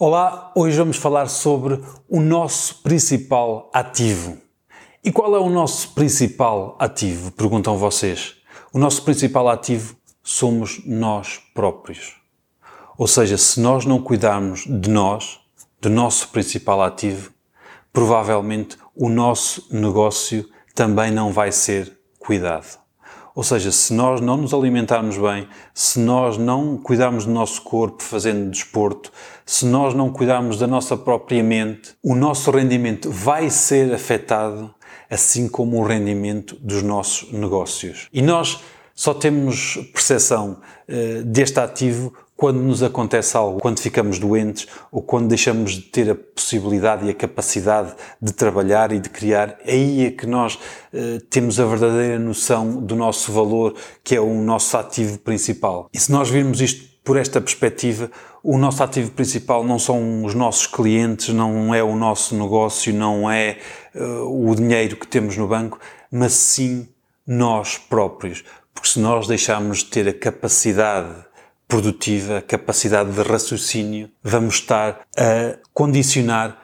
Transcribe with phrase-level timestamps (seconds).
[0.00, 4.38] Olá, hoje vamos falar sobre o nosso principal ativo.
[5.02, 7.32] E qual é o nosso principal ativo?
[7.32, 8.36] Perguntam vocês.
[8.72, 12.14] O nosso principal ativo somos nós próprios.
[12.96, 15.40] Ou seja, se nós não cuidarmos de nós,
[15.80, 17.32] do nosso principal ativo,
[17.92, 22.78] provavelmente o nosso negócio também não vai ser cuidado.
[23.38, 28.02] Ou seja, se nós não nos alimentarmos bem, se nós não cuidarmos do nosso corpo
[28.02, 29.12] fazendo desporto,
[29.46, 34.74] se nós não cuidarmos da nossa própria mente, o nosso rendimento vai ser afetado,
[35.08, 38.08] assim como o rendimento dos nossos negócios.
[38.12, 38.58] E nós
[38.92, 45.26] só temos percepção uh, deste ativo quando nos acontece algo, quando ficamos doentes ou quando
[45.26, 47.92] deixamos de ter a possibilidade e a capacidade
[48.22, 50.56] de trabalhar e de criar, aí é que nós
[50.94, 53.74] eh, temos a verdadeira noção do nosso valor,
[54.04, 55.90] que é o nosso ativo principal.
[55.92, 58.08] E se nós virmos isto por esta perspectiva,
[58.40, 63.28] o nosso ativo principal não são os nossos clientes, não é o nosso negócio, não
[63.28, 63.58] é
[63.96, 66.86] uh, o dinheiro que temos no banco, mas sim
[67.26, 68.44] nós próprios.
[68.72, 71.26] Porque se nós deixarmos de ter a capacidade
[71.68, 76.58] produtiva, capacidade de raciocínio, vamos estar a condicionar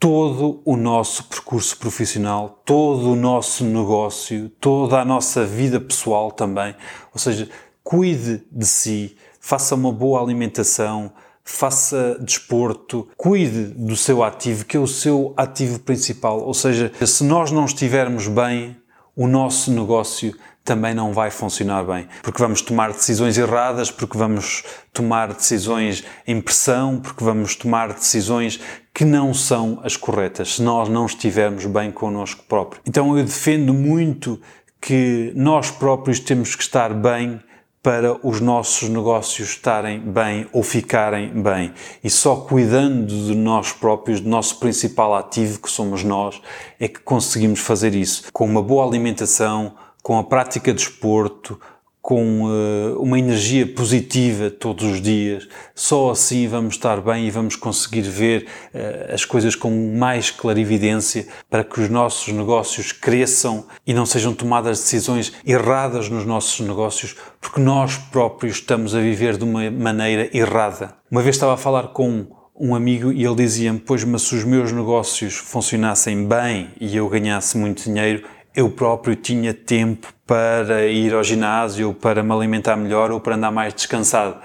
[0.00, 6.74] todo o nosso percurso profissional, todo o nosso negócio, toda a nossa vida pessoal também.
[7.12, 7.48] Ou seja,
[7.82, 14.80] cuide de si, faça uma boa alimentação, faça desporto, cuide do seu ativo, que é
[14.80, 16.40] o seu ativo principal.
[16.40, 18.76] Ou seja, se nós não estivermos bem,
[19.18, 20.32] o nosso negócio
[20.64, 22.06] também não vai funcionar bem.
[22.22, 28.60] Porque vamos tomar decisões erradas, porque vamos tomar decisões em pressão, porque vamos tomar decisões
[28.94, 32.80] que não são as corretas, se nós não estivermos bem connosco próprio.
[32.86, 34.40] Então eu defendo muito
[34.80, 37.40] que nós próprios temos que estar bem
[37.82, 41.72] para os nossos negócios estarem bem ou ficarem bem.
[42.02, 46.40] E só cuidando de nós próprios, do nosso principal ativo, que somos nós,
[46.78, 48.24] é que conseguimos fazer isso.
[48.32, 51.60] Com uma boa alimentação, com a prática de desporto,
[52.00, 55.46] com uh, uma energia positiva todos os dias.
[55.74, 61.26] Só assim vamos estar bem e vamos conseguir ver uh, as coisas com mais clarividência
[61.50, 67.16] para que os nossos negócios cresçam e não sejam tomadas decisões erradas nos nossos negócios,
[67.40, 70.94] porque nós próprios estamos a viver de uma maneira errada.
[71.10, 72.26] Uma vez estava a falar com
[72.58, 77.08] um amigo e ele dizia-me: Pois, mas se os meus negócios funcionassem bem e eu
[77.08, 83.10] ganhasse muito dinheiro, eu próprio tinha tempo para ir ao ginásio, para me alimentar melhor
[83.10, 84.36] ou para andar mais descansado.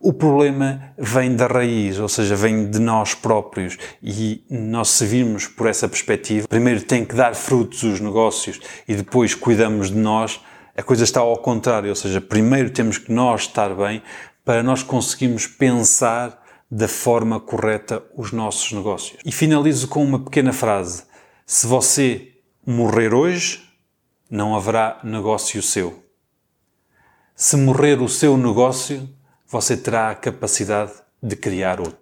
[0.00, 3.76] O problema vem da raiz, ou seja, vem de nós próprios.
[4.02, 8.58] E nós, se virmos por essa perspectiva, primeiro tem que dar frutos os negócios
[8.88, 10.40] e depois cuidamos de nós,
[10.74, 14.02] a coisa está ao contrário, ou seja, primeiro temos que nós estar bem
[14.42, 19.18] para nós conseguirmos pensar da forma correta os nossos negócios.
[19.22, 21.04] E finalizo com uma pequena frase.
[21.44, 22.28] Se você
[22.66, 23.65] morrer hoje,
[24.30, 26.02] não haverá negócio seu.
[27.34, 29.08] Se morrer o seu negócio,
[29.46, 30.92] você terá a capacidade
[31.22, 31.94] de criar outro.